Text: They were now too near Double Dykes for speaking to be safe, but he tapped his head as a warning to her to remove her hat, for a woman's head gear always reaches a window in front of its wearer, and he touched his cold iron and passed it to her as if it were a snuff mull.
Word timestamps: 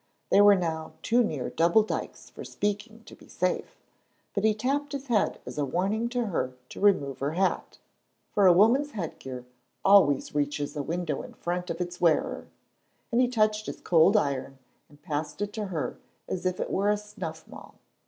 They 0.31 0.41
were 0.41 0.55
now 0.55 0.93
too 1.03 1.23
near 1.23 1.51
Double 1.51 1.83
Dykes 1.83 2.31
for 2.31 2.43
speaking 2.43 3.03
to 3.03 3.13
be 3.15 3.27
safe, 3.27 3.77
but 4.33 4.43
he 4.43 4.55
tapped 4.55 4.93
his 4.93 5.05
head 5.09 5.39
as 5.45 5.59
a 5.59 5.63
warning 5.63 6.09
to 6.09 6.25
her 6.25 6.55
to 6.69 6.79
remove 6.81 7.19
her 7.19 7.33
hat, 7.33 7.77
for 8.31 8.47
a 8.47 8.51
woman's 8.51 8.93
head 8.93 9.19
gear 9.19 9.45
always 9.85 10.33
reaches 10.33 10.75
a 10.75 10.81
window 10.81 11.21
in 11.21 11.35
front 11.35 11.69
of 11.69 11.79
its 11.79 12.01
wearer, 12.01 12.47
and 13.11 13.21
he 13.21 13.27
touched 13.27 13.67
his 13.67 13.79
cold 13.79 14.17
iron 14.17 14.57
and 14.89 15.03
passed 15.03 15.39
it 15.39 15.53
to 15.53 15.65
her 15.65 15.99
as 16.27 16.47
if 16.47 16.59
it 16.59 16.71
were 16.71 16.89
a 16.89 16.97
snuff 16.97 17.47
mull. 17.47 17.75